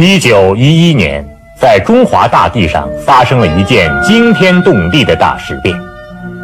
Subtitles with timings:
[0.00, 1.26] 一九一一年，
[1.60, 5.76] 在中华大地上发生了一件惊天动地的大事变，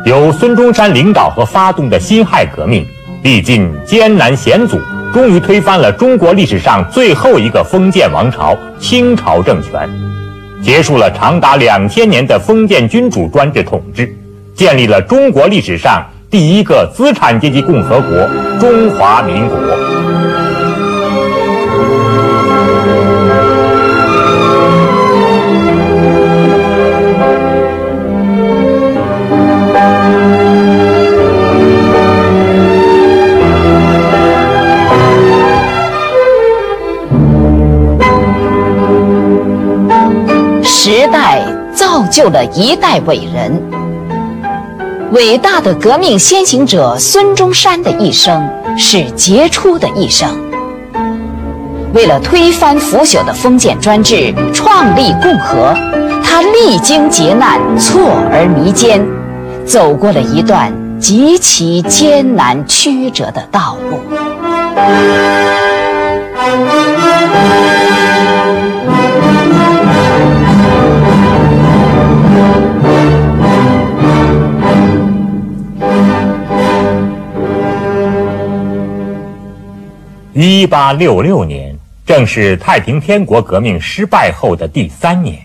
[0.05, 2.85] 由孙中山领导和发动的辛亥革命，
[3.23, 4.77] 历尽艰难险阻，
[5.13, 9.89] 终于推翻了中国历史上最后一个封建王朝——清朝政权，
[10.61, 14.13] 结束了长达两千年的封建君主专制统治，
[14.57, 19.57] 建立了中国历史上第一个资产阶级共和国——中华民国。
[42.15, 43.61] 就了一代伟人，
[45.11, 48.49] 伟大的革命先行者孙中山的一生
[48.79, 50.31] 是杰出的一生。
[51.93, 55.75] 为了推翻腐朽的封建专制，创立共和，
[56.23, 59.05] 他历经劫难，错而弥坚，
[59.67, 63.99] 走过了一段极其艰难曲折的道路。
[80.37, 85.41] 一八六六年，正是太平天国革命失败后的第三年，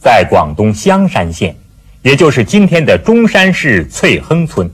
[0.00, 1.54] 在广东香山县，
[2.00, 4.70] 也就是今天的中山市翠亨村，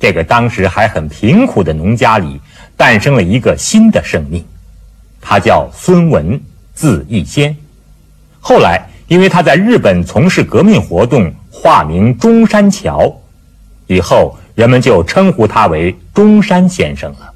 [0.00, 2.40] 这个当时还很贫苦的农家里，
[2.76, 4.44] 诞生了一个新的生命，
[5.20, 6.40] 他叫孙文，
[6.74, 7.54] 字逸仙。
[8.40, 13.20] 后来，因为他在日本从事革命活动，化名中山桥，
[13.86, 17.27] 以后人们就称呼他为中山先生了。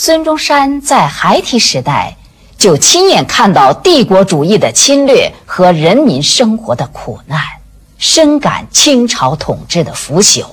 [0.00, 2.16] 孙中山在孩提时代
[2.56, 7.40] 就亲眼看到帝国主义的侵略和人民生活的苦难，
[7.98, 10.46] 深感清朝统治的腐朽。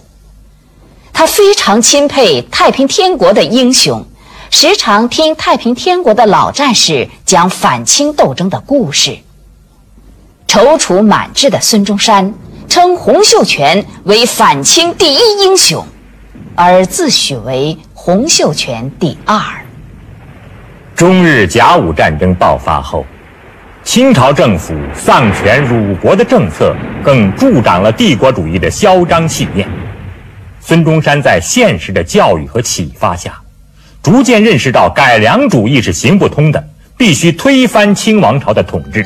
[1.13, 4.03] 他非常钦佩太平天国的英雄，
[4.49, 9.19] 时常听太平天国的老战士讲反清斗争的故事。
[10.47, 12.33] 踌躇满志的孙中山
[12.67, 15.85] 称洪秀全为反清第一英雄，
[16.55, 17.77] 而自诩为。
[18.05, 19.35] 洪秀全第二。
[20.95, 23.03] 中日甲午战争爆发后，
[23.83, 29.67] 清朝政府丧权辱国的政策更助长了帝国主义的嚣张气焰。
[30.59, 33.33] 孙中山在现实的教育和启发下，
[34.03, 36.63] 逐渐认识到改良主义是行不通的，
[36.95, 39.03] 必须推翻清王朝的统治。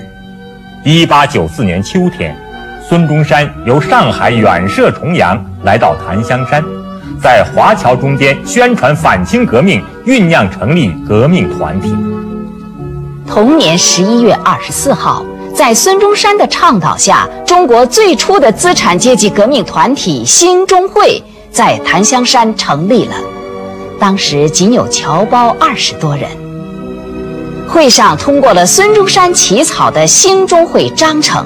[0.84, 2.36] 一八九四年秋天，
[2.86, 6.62] 孙中山由上海远涉重洋，来到檀香山。
[7.22, 11.94] 在华侨中间宣传反清革命，酝酿成立革命团体。
[13.28, 21.22] 同年十一月二十四号，在孙中山的倡导下，中国最初的资产阶级革命团体兴中会
[21.52, 23.16] 在檀香山成立了。
[24.00, 26.30] 当时仅有侨胞二十多人。
[27.68, 31.46] 会上通过了孙中山起草的兴中会章程。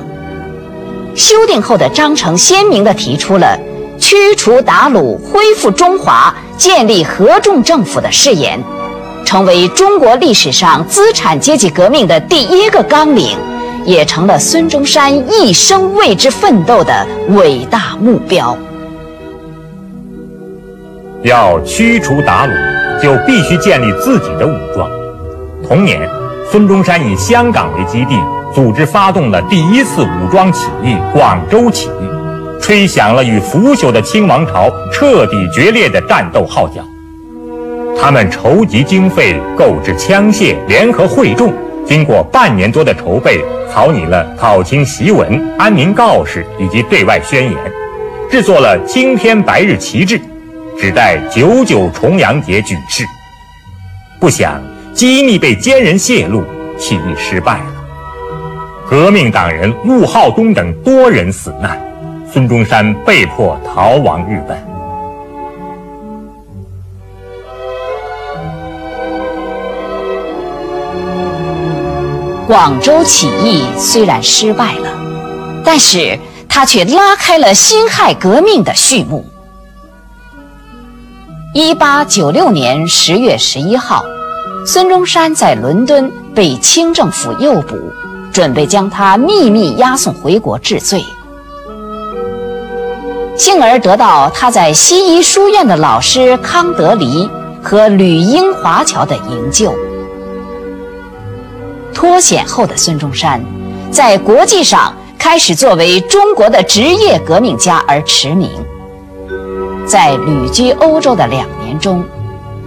[1.16, 3.60] 修订后的章程鲜明地提出了。
[4.06, 8.62] 驱除鞑虏、恢复中华、建立合众政府的誓言，
[9.24, 13.38] 成为中国历史上资产阶级革命的第一个纲领，
[13.86, 18.58] 也成了孙中山一生为之奋斗的伟大目标。
[21.24, 24.86] 要驱除鞑虏，就必须建立自己的武装。
[25.66, 25.98] 同年，
[26.52, 28.20] 孙中山以香港为基地，
[28.54, 32.23] 组织发动了第一次武装起义——广州起义。
[32.64, 36.82] 吹响了与腐朽的清王朝彻底决裂的战斗号角。
[38.00, 41.52] 他们筹集经费，购置枪械，联合会众，
[41.86, 47.54] 经过半年多的筹备，草拟了讨清檄文、安民告示以及对外宣言，
[48.32, 50.18] 制作了青天白日旗帜，
[50.80, 53.04] 只待九九重阳节举事。
[54.22, 54.62] 不想
[54.94, 56.42] 机密被奸人泄露，
[56.80, 57.66] 起义失败了。
[58.90, 61.78] 革命党人陆浩东等多人死难。
[62.34, 64.58] 孙中山被迫逃亡日本。
[72.48, 74.90] 广州起义虽然失败了，
[75.64, 76.18] 但是
[76.50, 79.24] 他却拉开了辛亥革命的序幕。
[81.54, 84.04] 一八九六年十月十一号，
[84.66, 87.78] 孙中山在伦敦被清政府诱捕，
[88.32, 91.06] 准备将他秘密押送回国治罪。
[93.36, 97.30] 幸而得到他在西医书院的老师康德黎
[97.62, 99.74] 和吕英华侨的营救。
[101.94, 103.44] 脱险后的孙中山，
[103.92, 108.50] 在国际上开始作为中国的职业革命家而驰名。
[109.86, 112.04] 在旅居欧洲的两年中，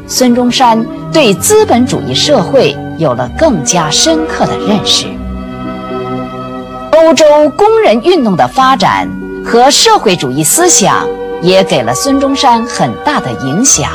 [0.06, 5.06] 孙中山对资本主义社会有了更加深刻的认识。
[6.92, 7.24] 欧洲
[7.56, 9.08] 工人运动的发展
[9.46, 11.06] 和社会主义思想，
[11.40, 13.88] 也给了孙中山很大的影响，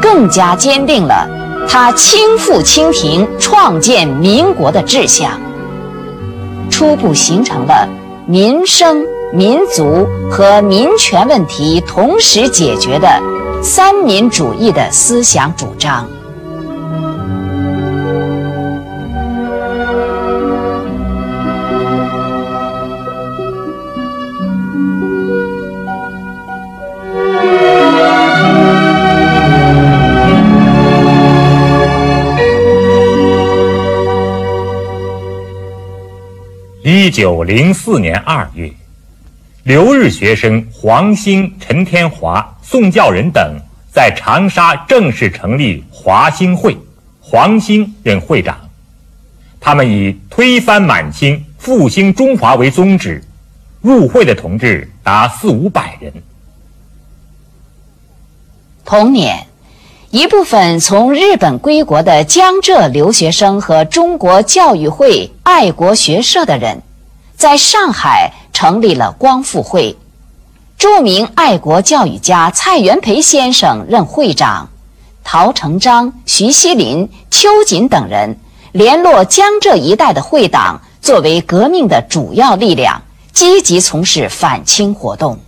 [0.00, 1.28] 更加坚定了
[1.68, 5.38] 他倾覆清廷、创建民国的志向，
[6.70, 7.86] 初步形成了
[8.26, 9.04] 民生、
[9.34, 13.06] 民族和民权问题同时解决的
[13.62, 16.08] 三民主义的思想主张。
[36.94, 38.70] 一九零四年二月，
[39.62, 43.58] 留日学生黄兴、陈天华、宋教仁等
[43.90, 46.76] 在长沙正式成立华兴会，
[47.18, 48.68] 黄兴任会长。
[49.58, 53.24] 他们以推翻满清、复兴中华为宗旨，
[53.80, 56.12] 入会的同志达四五百人。
[58.84, 59.46] 同年。
[60.12, 66.82] 一部分从日本归国的江浙留学生和中国教育会爱国学社的人，
[67.34, 69.96] 在上海成立了光复会，
[70.76, 74.68] 著名爱国教育家蔡元培先生任会长，
[75.24, 78.36] 陶成章、徐锡麟、邱瑾等人
[78.72, 83.00] 联络江浙一带的会党，作为革命的主要力量，
[83.32, 85.38] 积极从事反清活动。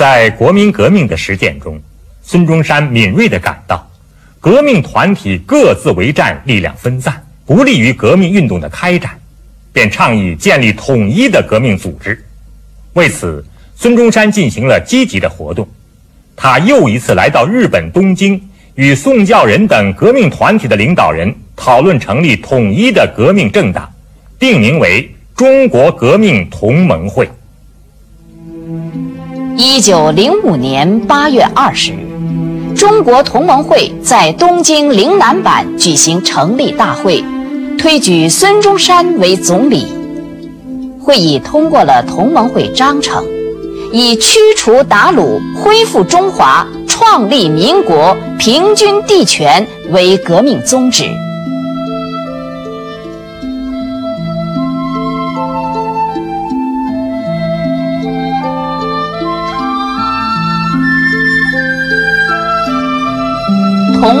[0.00, 1.78] 在国民革命的实践中，
[2.22, 3.86] 孙中山敏锐地感到，
[4.40, 9.10] 革命团体各自为战，力量分散，不利于革命运动的开展，
[9.74, 12.18] 便倡议建立统一的革命组织。
[12.94, 13.44] 为此，
[13.76, 15.68] 孙中山进行了积极的活动。
[16.34, 18.40] 他又一次来到日本东京，
[18.76, 23.92] 与宋教仁等革命团体的领导人讨论成立统一的革命政党，
[24.38, 27.28] 定名为中国革命同盟会。
[29.62, 37.22] 一九零五年八月二十日，中国同盟会在东京岭南坂举行成立大会，
[37.76, 39.86] 推举孙中山为总理。
[40.98, 43.22] 会议通过了同盟会章程，
[43.92, 51.04] 以驱除鞑虏、恢复中华、创立民国、平均地权为革命宗旨。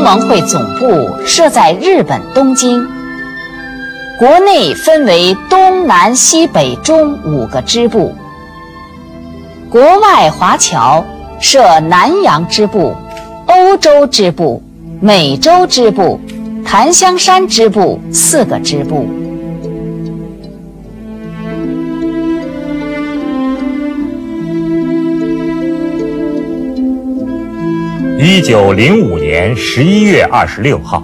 [0.00, 2.88] 同盟会总部设在日本东京。
[4.18, 8.14] 国内分为东南西北中五个支部。
[9.68, 11.04] 国外华侨
[11.38, 12.96] 设南洋支部、
[13.44, 14.62] 欧洲支部、
[15.02, 16.18] 美洲支部、
[16.64, 19.19] 檀香山支部四个支部。
[28.22, 31.02] 一九零五年十一月二十六号，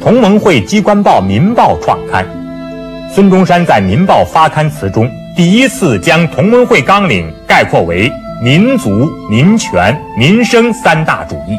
[0.00, 2.26] 同盟会机关报《民报》创刊。
[3.14, 8.10] 孙中山在《民报》发刊词中，第一次将同盟会纲领概括为
[8.42, 11.54] 民族、民权、民生三大主义，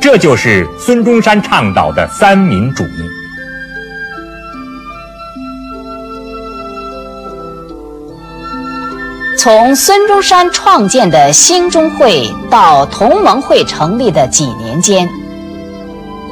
[0.00, 3.17] 这就是孙中山倡导的三民主义。
[9.38, 15.08] 从孙中山创建的兴中会到同盟会成立的几年间，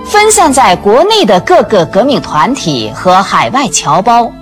[0.04, 4.32] 分散在国内的各个革命团体和海外侨胞，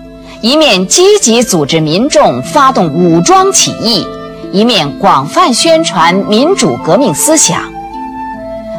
[0.40, 4.06] 一面积极组织民众发动武装起义，
[4.50, 7.70] 一面广泛宣传民主革命思想，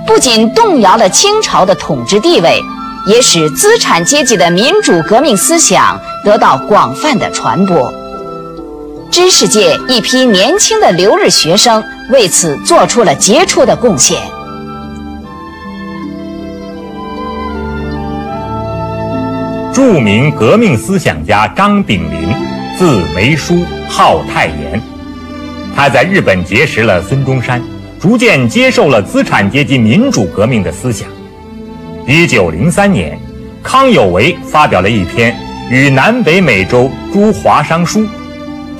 [0.08, 2.60] 不仅动摇了清朝的统治地位，
[3.06, 7.94] 也使资产阶级的民主革命思想得到广泛的传播。
[9.16, 14.20] 知识界一批年轻的留日学生为此做出了杰出的贡献。
[19.74, 22.36] 著名革命思想家张炳麟，
[22.78, 24.82] 字梅书，号太炎。
[25.74, 27.64] 他在日本结识了孙中山，
[28.02, 31.08] 逐渐接受了资产阶级民主革命的思想。
[32.06, 33.18] 一九零三年，
[33.64, 35.32] 康有为发表了一篇
[35.70, 38.02] 《与南北美洲诸华商书》。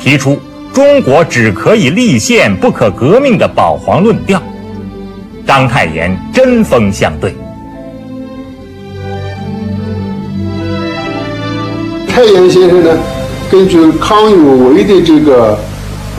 [0.06, 0.38] 提出
[0.72, 4.40] 中国只可以立宪，不可革命的保皇论调。
[5.48, 7.34] 章太炎针锋相对。
[12.08, 12.96] 太炎先生呢，
[13.50, 14.38] 根据康有
[14.70, 15.58] 为的这个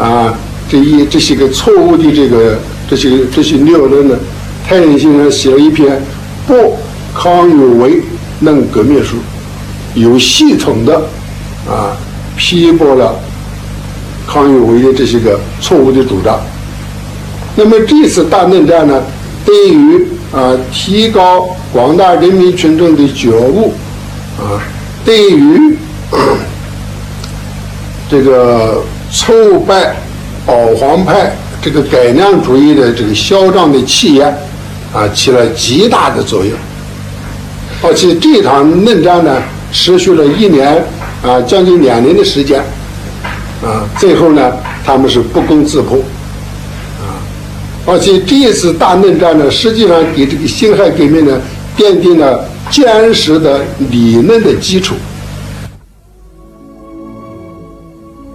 [0.01, 0.37] 啊
[0.69, 2.59] 这一这些个错误的这个
[2.91, 4.19] 这些这些谬论呢，
[4.67, 5.93] 太炎先生写了一篇
[6.45, 6.77] 《不
[7.15, 8.03] 康有为
[8.41, 9.15] 论革命书》，
[9.95, 10.99] 有系统的
[11.69, 11.97] 啊
[12.37, 13.15] 批驳了
[14.27, 16.41] 康有为的这些个错误的主张。
[17.55, 19.03] 那么这次大内战呢？
[19.47, 23.73] 对于啊，提高广大人民群众的觉悟，
[24.37, 24.59] 啊，
[25.05, 25.77] 对于
[28.11, 29.95] 这个挫败
[30.45, 34.27] 保皇派这个改良主义的这个嚣张的气焰，
[34.93, 36.53] 啊，起了极大的作用。
[37.83, 39.41] 而且这场内战呢，
[39.71, 40.85] 持续了一年
[41.23, 42.61] 啊，将近两年的时间，
[43.65, 44.53] 啊，最后呢，
[44.85, 45.99] 他们是不攻自破。
[47.01, 47.17] 啊
[47.89, 51.41] 而且这一次大内战呢，实际上给这个辛亥革命呢
[51.77, 53.61] 奠定了坚实的
[53.91, 54.97] 理论的基础。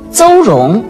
[0.09, 0.83] 邹容，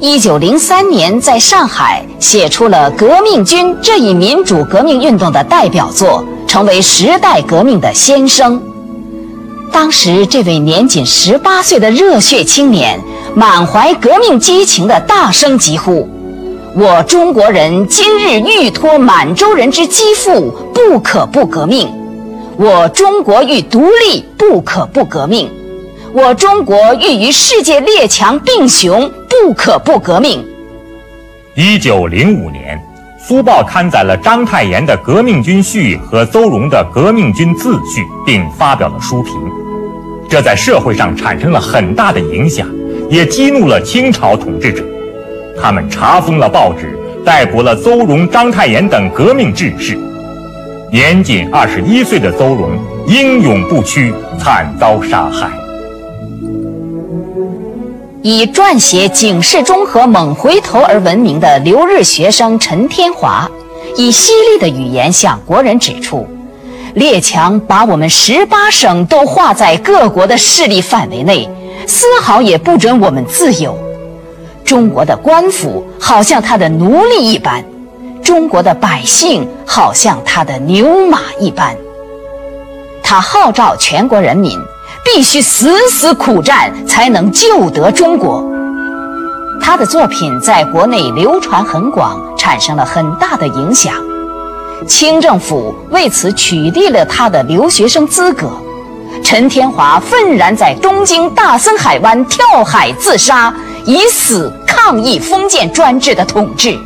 [0.00, 8.60] 一九零三年在上海写出了《革命军》这一民主革命运动的代表作，成为时代革命的先声。
[9.72, 12.98] 当时，这位年仅十八岁的热血青年，
[13.34, 16.08] 满怀革命激情的大声疾呼。
[16.74, 21.88] 我中国人今日欲托满洲人之肌肤，不可不革命；
[22.56, 25.46] 我中国欲独立，不可不革命；
[26.12, 30.44] 我中国欲与世界列强并雄，不可不革命。
[31.54, 32.78] 一九零五年，
[33.26, 39.34] 《苏报》刊载了章太炎的《革命军序》和邹容的《革命军自序》，并发表了书评，
[40.30, 42.64] 这在社会上产生了很大的影响，
[43.10, 44.84] 也激怒了清朝统治者。
[45.60, 49.98] 他们查封了报纸，逮捕了邹容、章太炎等革命志士。
[50.92, 55.50] 年仅二十一岁的邹容英勇不屈，惨遭杀害。
[58.22, 63.50] 以撰写《警世中和猛回头》而闻名的留日学生陈天华，
[63.96, 66.28] 以犀利的语言向国人指出：
[66.94, 71.48] 列强把我们十八省都划在各国的势力范围内，
[71.86, 73.78] 丝毫也不准我们自由。
[74.64, 77.64] 中国的官府好像他的奴隶一般，
[78.22, 81.76] 中国的百姓好像他的牛马一般。
[83.02, 84.58] 他号召全国人民
[85.04, 88.44] 必须死死苦战，才能救得中国。
[89.60, 93.92] 他的作品在国内流传很广，产生了很大的影响。
[94.86, 98.50] 清政府为此取缔了他的留学生资格。
[99.22, 103.54] 陈天华愤然在东京大森海湾跳海自杀。
[103.86, 106.78] 以死抗议封建专制的统治。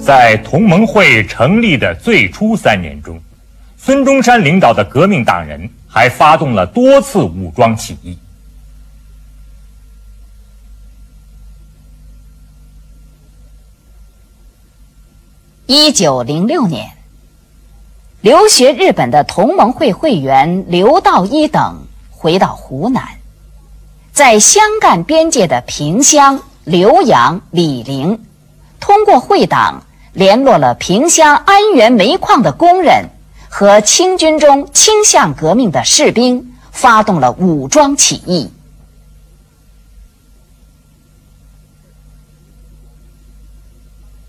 [0.00, 3.20] 在同盟会成立的最初三年中，
[3.76, 8.16] 孙中山领导的革命党人还发动了多次武装起义。
[15.66, 16.90] 一九零六年，
[18.20, 23.18] 留学日本的同盟会会员刘道一等回到湖南，
[24.12, 28.24] 在湘赣边界的萍乡、浏阳、醴陵，
[28.80, 33.10] 通过会党联络了萍乡安源煤矿的工人
[33.52, 38.48] 和清军中倾向革命的士兵，发动了武装起义。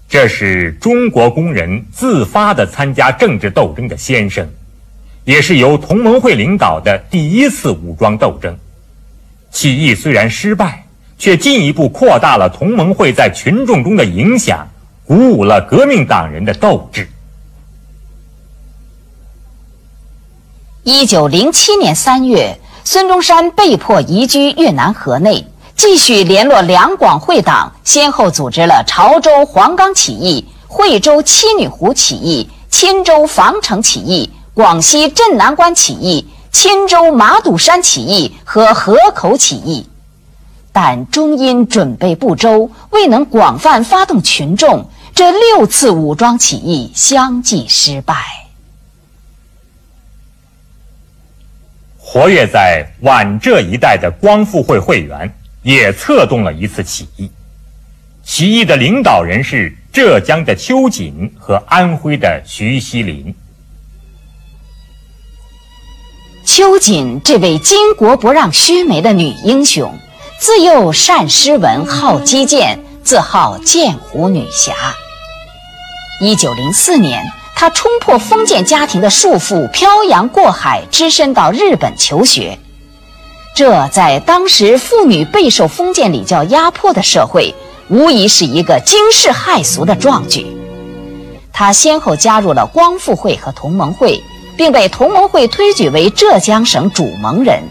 [0.09, 4.49] 这是中国工人自发的参加政治斗争的先声，
[5.23, 8.57] 也是由同盟会领导的第一次武装斗争。
[9.51, 10.85] 起义虽然失败，
[11.19, 14.67] 却进一步扩大了同盟会在群众中的影响，
[15.05, 17.07] 鼓舞了革命党人的斗志。
[20.83, 25.45] 一九零七年三月，孙中山被迫移居越南河内。
[25.75, 39.87] 继续联络两广会党，先后组织了潮州黄冈起义、惠州七女湖起义、钦州防城起义、广西镇南关起义、钦州马堵山起义和河口起义，
[40.71, 48.15] 但终因准备不周，未能广泛发动群众，这六次武装起义相继失败。
[52.11, 55.33] 活跃在皖浙一带的光复会会员。
[55.63, 57.29] 也策动了一次起义，
[58.23, 63.35] 起义的领导人是浙江的秋瑾和安徽的徐锡林。
[66.43, 69.93] 秋瑾这位巾帼不让须眉的女英雄，
[70.39, 74.73] 自幼善诗文，好击剑，自号剑湖女侠。
[76.19, 82.57] 一九零四年，她冲破封建家庭的束缚，漂洋过海，只身到日本求学。
[83.53, 87.53] 这在当时妇女备受封建礼教压迫的社会，
[87.87, 90.47] 无疑是一个惊世骇俗的壮举。
[91.53, 94.23] 她先后加入了光复会和同盟会，
[94.57, 97.61] 并被同盟会推举为浙江省主盟人。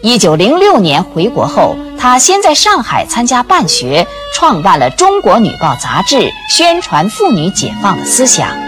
[0.00, 8.61] 一九零六年回国后，她先在上海参加办学，创办了《中国女报》杂志，宣传妇女解放的思想。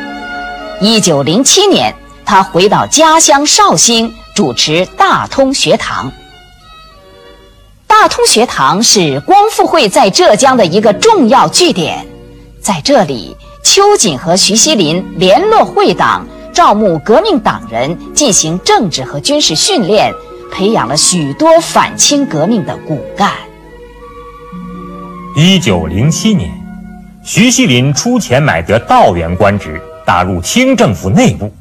[0.80, 4.12] 一九零七年，他回到家乡绍兴。
[4.34, 6.10] 主持大通学堂。
[7.86, 12.04] 大通学堂是光复会在浙江的一个重要据点，
[12.60, 20.12] 在这里，秋瑾和徐锡林联络会党，招募革命党人，进行政治和军事训练，
[20.50, 23.30] 培养了许多反清革命的骨干。
[25.36, 26.50] 一九零七年，
[27.22, 31.52] 徐锡林出钱买得道员官职，打入清政府内部，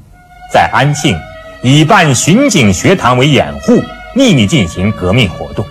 [0.51, 1.17] 在安庆。
[1.65, 3.81] 以办巡警学堂为掩护，
[4.13, 5.65] 秘密进行革命活动。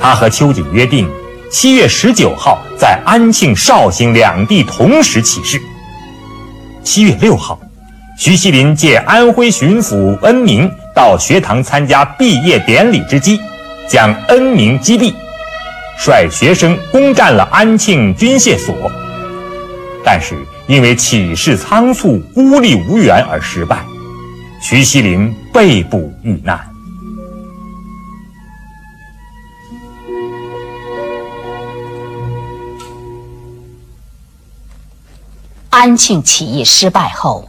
[0.00, 1.06] 他和秋瑾约定，
[1.50, 5.60] 七月十九号在安庆、绍兴两地同时起事。
[6.82, 7.60] 七月六号，
[8.18, 13.38] 徐锡林借安徽巡抚恩铭到学堂参加毕业典礼之机，
[13.86, 15.12] 将恩铭击毙，
[15.98, 18.74] 率学生攻占了安庆军械所，
[20.02, 23.84] 但是因为起事仓促、孤立无援而失败。
[24.62, 26.70] 徐锡麟被捕遇难。
[35.68, 37.48] 安庆起义失败后，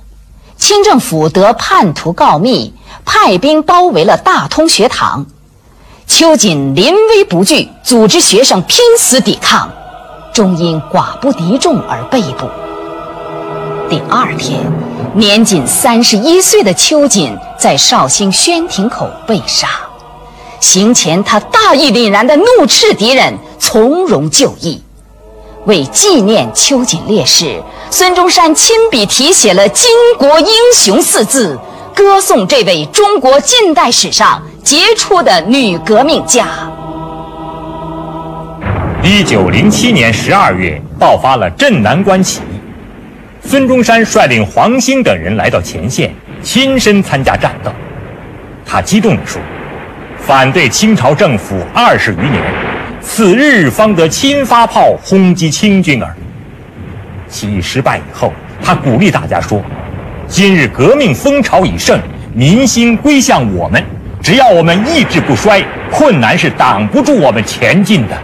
[0.57, 2.73] 清政府得叛徒告密，
[3.05, 5.27] 派兵包围了大通学堂。
[6.05, 9.71] 秋瑾临危不惧，组织学生拼死抵抗，
[10.33, 12.49] 终因寡不敌众而被捕。
[13.89, 14.59] 第二天。
[15.13, 19.67] 年仅三十一岁的秋瑾在绍兴宣亭口被杀，
[20.59, 24.83] 行前他大义凛然地怒斥敌人，从容就义。
[25.65, 29.85] 为纪念秋瑾烈士，孙中山亲笔题写了“巾
[30.19, 31.57] 帼英雄”四字，
[31.95, 36.45] 歌颂这位中国近代史上杰出的女革命家。
[39.01, 42.54] 一九零七年十二月，爆发了镇南关起义。
[43.47, 47.71] 孙中山率领黄兴等人来到前线，亲身参加战斗。
[48.65, 49.39] 他激动地说
[50.19, 52.41] ：“反对清朝政府二十余年，
[53.01, 56.11] 此日方得亲发炮轰击清军耳。”
[57.29, 59.61] 起义失败以后，他鼓励大家说
[60.27, 61.99] ：“今日革命风潮已盛，
[62.33, 63.83] 民心归向我们，
[64.23, 68.17] 只要我们意志不衰，困难是挡不住我们前进的。”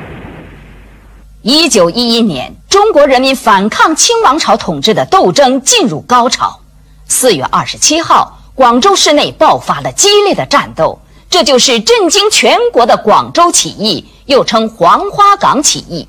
[1.43, 6.61] 一九一一年，中国人民反抗清王朝统治的斗争进入高潮。
[7.05, 16.07] 四月二十七号，广州市内爆发了激烈的战斗，这就是震惊全国的广州起义，又称黄花岗起义。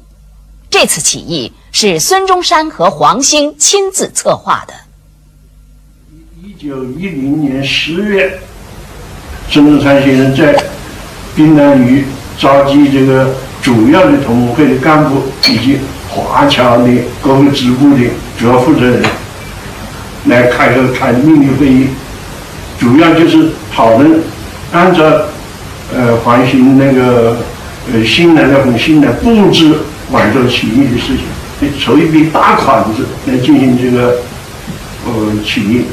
[0.70, 4.74] 这次起义是孙中山和黄兴亲自策划的。
[6.44, 8.38] 一九一零年十月，
[9.50, 10.64] 孙中山先生在
[11.34, 12.04] 滨南屿
[12.38, 13.34] 召集这个。
[13.62, 15.78] 主要的同盟会的干部以及
[16.14, 16.88] 华侨的
[17.22, 18.04] 各个支部的
[18.38, 19.02] 主要负责人
[20.26, 21.86] 来开个开秘密会议，
[22.78, 24.20] 主要就是讨论
[24.72, 25.02] 按照
[25.94, 27.38] 呃黄兴那个
[27.90, 29.74] 呃新南那封信来布置
[30.10, 34.18] 广州起义的事情，筹一笔大款子来进行这个
[35.06, 35.84] 呃起义。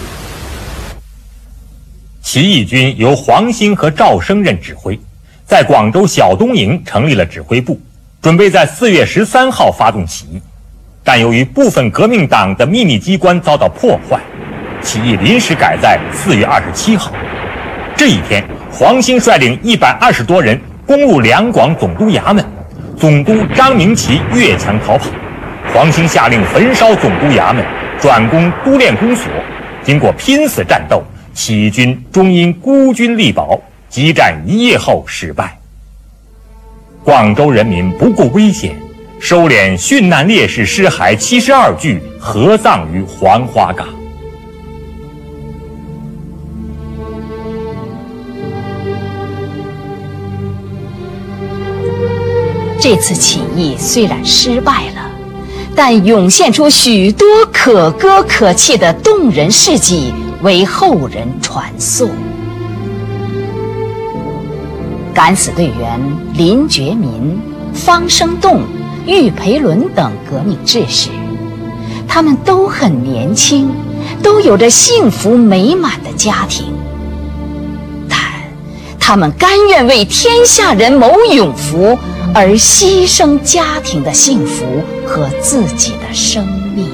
[2.21, 4.99] 起义军由黄兴和赵升任指挥。
[5.47, 7.81] 在广州小东营成立了指挥部，
[8.21, 10.41] 准备在四月十三号发动起义，
[11.05, 14.19] 但由于部分革命党的秘密机关遭到破坏，
[14.81, 17.13] 起义临时改在四月二十七号。
[17.95, 22.45] 这一天，黄兴率领一百二十多人攻入两广总督衙门，
[22.97, 25.05] 总督张明奇越墙逃跑，
[25.73, 27.63] 黄兴下令焚烧总督衙门，
[28.01, 29.31] 转攻都练公所。
[29.81, 31.01] 经过拼死战斗，
[31.33, 33.63] 起义军终因孤军力薄。
[33.89, 35.57] 激战一夜后失败，
[37.09, 38.79] 广州人民不顾危险，
[39.19, 43.87] 收敛殉难烈士尸骸七十二具，合葬于黄花岗。
[52.79, 55.09] 这次起义虽然失败了，
[55.75, 62.11] 但涌现出许多可歌可泣的动人事迹，为后人传颂。
[65.21, 65.99] 敢死队员
[66.33, 67.37] 林觉民、
[67.73, 68.61] 方生栋、
[69.05, 71.09] 郁培伦等革命志士，
[72.07, 73.69] 他们都很年轻，
[74.23, 76.67] 都有着幸福美满的家庭，
[78.07, 78.17] 但
[78.97, 81.99] 他们甘愿为天下人谋永福，
[82.33, 84.63] 而牺牲家庭的幸福
[85.05, 86.87] 和自己的生命。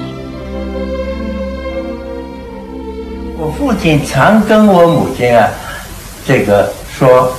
[3.38, 5.48] 我父亲常跟我母亲啊，
[6.26, 7.32] 这个说。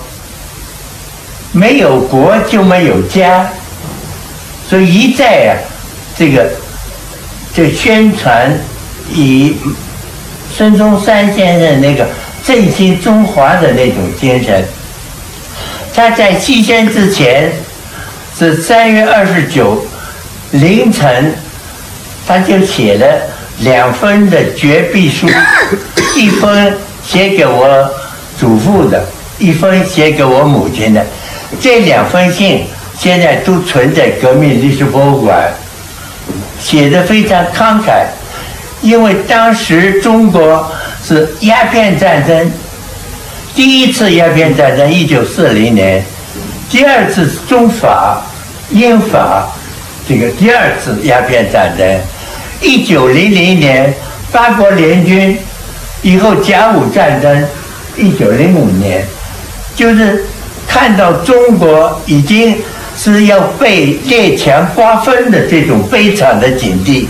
[1.57, 3.49] 没有国就没有家，
[4.69, 5.51] 所以一再啊，
[6.15, 6.47] 这个
[7.55, 8.53] 就宣传
[9.11, 9.57] 以
[10.55, 12.07] 孙中山先生那个
[12.45, 14.63] 振兴中华的那种精神。
[15.95, 17.51] 他在牺牲之前
[18.39, 19.83] 是三月二十九
[20.51, 21.35] 凌晨，
[22.27, 23.07] 他就写了
[23.61, 25.27] 两封的绝笔书，
[26.17, 27.91] 一封写给我
[28.39, 29.03] 祖父的，
[29.39, 31.03] 一封写给我母亲的。
[31.61, 32.65] 这两封信
[32.99, 35.51] 现在都存在革命历史博物馆，
[36.61, 38.07] 写的非常慷慨，
[38.83, 40.71] 因为当时中国
[41.05, 42.53] 是鸦片战争，
[43.55, 46.05] 第一次鸦片战争一九四零年，
[46.71, 48.23] 第二次中法、
[48.71, 49.49] 英法
[50.09, 52.01] 这个第二次鸦片战争，
[52.61, 53.93] 一九零零年
[54.31, 55.39] 八国联军
[56.03, 57.45] 以后甲午战争，
[57.97, 59.05] 一九零五年，
[59.75, 60.25] 就是。
[60.69, 62.57] 看到中国已经
[62.97, 67.09] 是要被列强瓜分的这种悲惨的境地，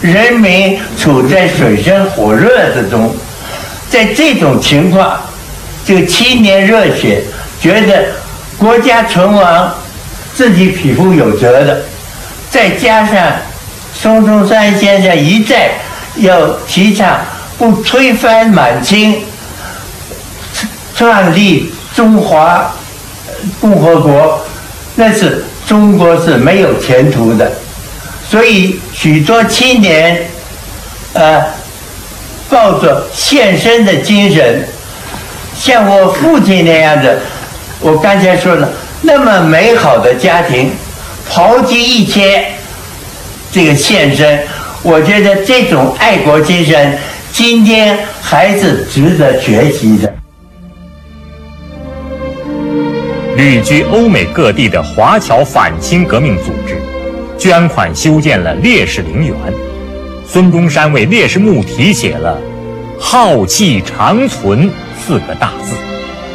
[0.00, 3.14] 人民处在水深火热之中，
[3.90, 5.18] 在这种情况，
[5.84, 7.22] 就青年热血，
[7.60, 8.06] 觉得
[8.58, 9.72] 国家存亡，
[10.34, 11.82] 自己匹夫有责的，
[12.50, 13.32] 再加上
[13.94, 15.70] 孙中山先生一再
[16.16, 17.18] 要提倡
[17.58, 19.22] 不推翻满清，
[20.94, 22.70] 创立中华。
[23.60, 24.40] 共和国，
[24.94, 27.50] 那是中国是没有前途的，
[28.28, 30.28] 所以许多青年，
[31.12, 31.44] 呃，
[32.48, 34.66] 抱着献身的精神，
[35.58, 37.18] 像我父亲那样的，
[37.80, 38.68] 我刚才说了，
[39.02, 40.70] 那么美好的家庭，
[41.28, 42.46] 抛弃一切，
[43.52, 44.40] 这个献身，
[44.82, 46.98] 我觉得这种爱国精神，
[47.32, 50.12] 今天还是值得学习的。
[53.36, 56.80] 旅居欧美各地的华侨反清革命组织，
[57.36, 59.36] 捐款修建了烈士陵园。
[60.26, 62.40] 孙中山为烈士墓题写了
[62.98, 65.76] “浩气长存”四个大字，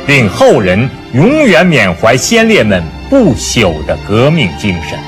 [0.05, 4.99] 令后人永远缅怀先烈们不朽的革命精神。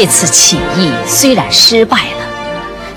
[0.00, 2.26] 这次起义虽然失败了，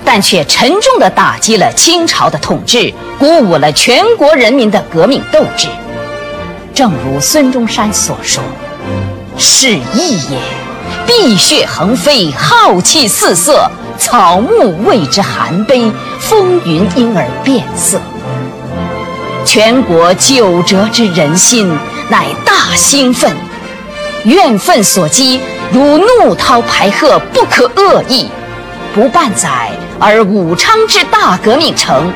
[0.04, 5.66] 但却沉重地打击了清朝的统治，鼓舞了全国人民的革命斗志。
[6.72, 8.40] 正如孙中山所说
[9.36, 10.38] ：“是义也，
[11.04, 18.00] 碧血横飞，浩气四色，草木为之含悲，风云因而变色。
[19.44, 21.68] 全国九折之人心，
[22.08, 23.36] 乃大兴奋，
[24.24, 25.40] 怨愤所激。”
[25.72, 28.26] 如怒涛排壑，不可遏抑；
[28.94, 32.12] 不半载而武昌之大革命成，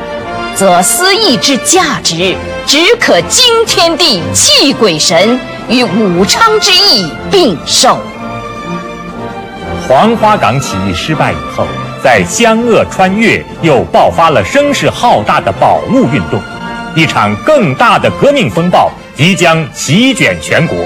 [0.54, 5.40] 则思义之价值，只可惊天地、泣鬼神，
[5.70, 7.98] 与武昌之义并受。
[9.88, 11.66] 黄花岗起义失败以后，
[12.04, 16.38] 在湘鄂穿越又爆发了声势浩大的保路运动，
[16.94, 20.76] 一场更大的革命风暴即将席卷全国。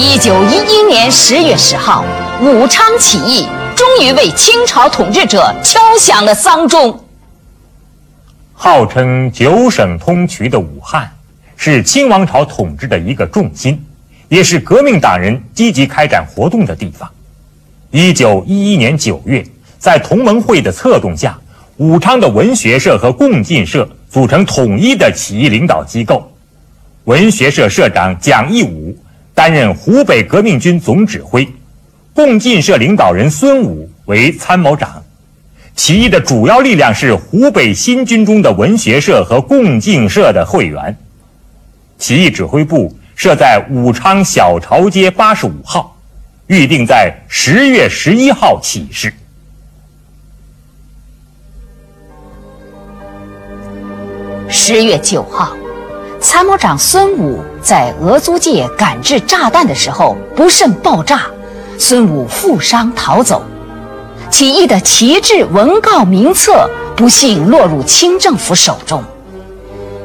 [0.00, 2.04] 一九一一年十月十号，
[2.40, 7.04] 武昌起义终于为清朝统治者敲响了丧钟。
[8.52, 11.10] 号称九省通衢的武汉，
[11.56, 13.84] 是清王朝统治的一个重心，
[14.28, 17.10] 也是革命党人积极开展活动的地方。
[17.90, 19.44] 一九一一年九月，
[19.80, 21.36] 在同盟会的策动下，
[21.78, 26.30] 武昌的文学社和共进社组成统一的起义领导机构，
[27.02, 28.96] 文学社社长蒋义武。
[29.38, 31.48] 担任湖北革命军总指挥，
[32.12, 35.00] 共进社领导人孙武为参谋长。
[35.76, 40.96] 起义的主要力量是湖北新军中的文学社和共进社的会员。
[41.98, 45.96] 起义指挥部设在武昌小朝街八十五号，
[46.48, 49.14] 预定在十月十一号起事。
[54.48, 55.56] 十月九号，
[56.20, 61.26] 参谋长孙武在俄租界赶制炸弹的时候不慎爆炸，
[61.78, 63.42] 孙武负伤逃走。
[64.30, 69.02] 起义的旗帜、文告、名册不幸落入清政府手中，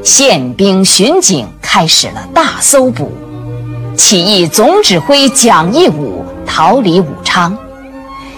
[0.04, 3.12] 宪兵、巡警开始了大搜捕。
[3.98, 7.58] 起义总指挥蒋义武逃离武昌，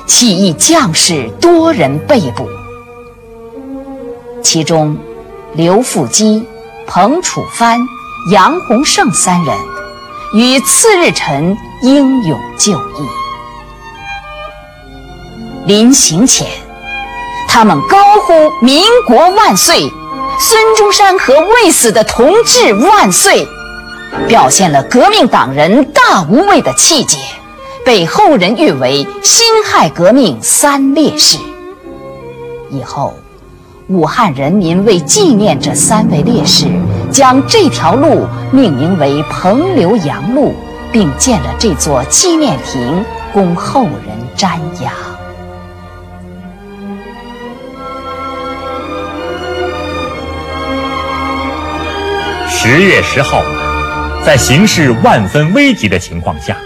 [0.08, 2.48] 起义将士多人被捕，
[4.42, 4.98] 其中
[5.54, 6.46] 刘复基、
[6.88, 7.88] 彭楚藩、
[8.32, 9.58] 杨洪胜三人
[10.34, 13.08] 于次日晨英勇就义。
[15.66, 16.48] 临行前，
[17.48, 19.92] 他们高呼“民国万岁”，
[20.40, 23.48] 孙中山和未死的同志万岁，
[24.28, 27.18] 表现了革命党人大无畏的气节，
[27.84, 31.40] 被后人誉为“辛亥革命三烈士”。
[32.70, 33.18] 以后，
[33.88, 36.66] 武汉人民为纪念这三位烈士，
[37.12, 40.56] 将这条路命名为彭刘杨路，
[40.92, 44.92] 并建了这座纪念亭，供后人瞻仰。
[52.50, 53.44] 十月十号，
[54.26, 56.58] 在形势万分危急的情况下，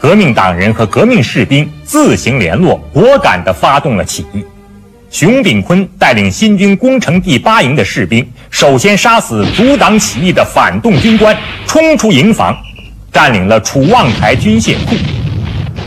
[0.00, 4.44] 革命党人和革命士兵自行联络，果敢地发动了起义。
[5.10, 12.56] 熊秉坤带领新军攻城第八营的士兵，首先杀死阻挡起义的反动军官，冲出营房，
[13.12, 14.94] 占领了楚望台军械库。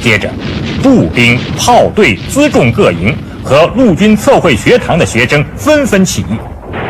[0.01, 0.29] 接着，
[0.83, 6.35] 步兵、炮队、辎重各营和陆军测绘学堂的学生纷纷起义，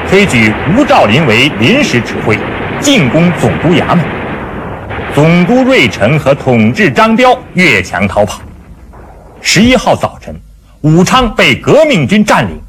[0.09, 2.35] 推举吴兆麟为临时指挥。
[2.81, 4.03] 进攻总督衙门，
[5.13, 8.41] 总督瑞臣和统治张彪越墙逃跑。
[9.39, 10.35] 十一号早晨，
[10.83, 12.61] 武昌被革命军占领。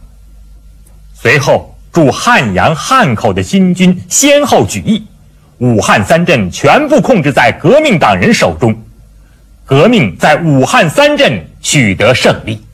[1.21, 5.05] 随后，驻汉阳、汉口的新军先后举义，
[5.59, 8.73] 武汉三镇全部控制在革命党人手中，
[9.65, 12.65] 革命在武汉三镇取得胜利。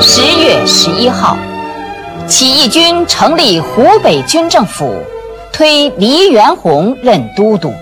[0.00, 1.36] 十月十一号，
[2.26, 4.94] 起义军成立湖北军政府，
[5.52, 7.72] 推黎元洪任都督，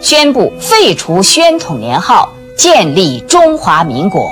[0.00, 4.30] 宣布废除宣统年号，建立中华民国。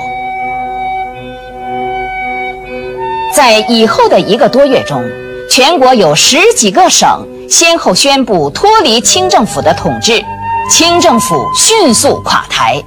[3.35, 5.05] 在以后的一个多月中，
[5.51, 10.25] 全国有十几个省先后宣布脱离清政府的统治，
[10.71, 12.83] 清政府迅速垮台。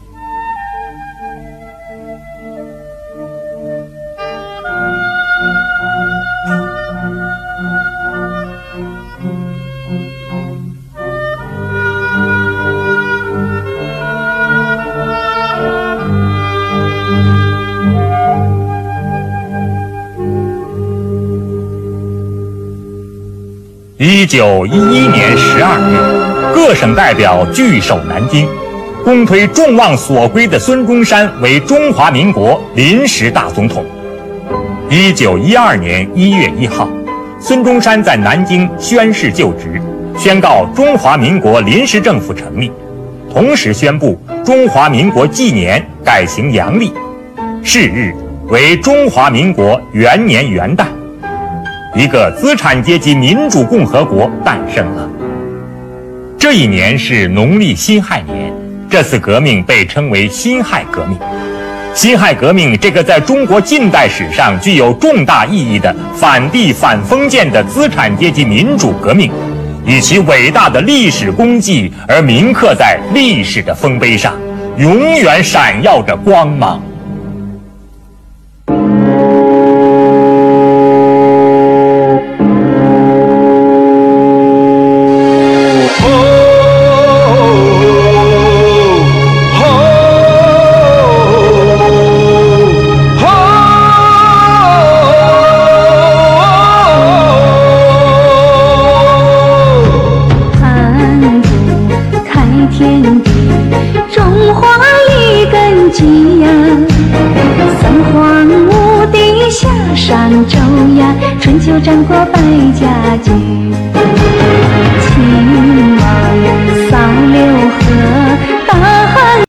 [24.32, 28.48] 九一一年十二月，各省代表聚首南京，
[29.04, 33.84] 公推众望所归的孙中山为中华民国临时大总统。
[34.90, 36.88] 一九一二年一月一号，
[37.42, 39.82] 孙中山在南京宣誓就职，
[40.18, 42.72] 宣告中华民国临时政府成立，
[43.34, 46.94] 同时宣布中华民国纪年改行阳历，
[47.62, 48.14] 是日
[48.48, 50.86] 为中华民国元年元旦。
[51.94, 55.10] 一个资产阶级民主共和国诞生了。
[56.38, 58.54] 这一年是农历辛亥年，
[58.90, 61.18] 这次革命被称为辛亥革命。
[61.94, 69.30] 辛亥革命这个在中国近代史上具有重大意义的反帝反封建的资产阶级民主革命，
[69.86, 74.34] 以其伟大的历史功绩而铭刻在历史的丰碑上，
[74.78, 76.82] 永远闪耀着光芒。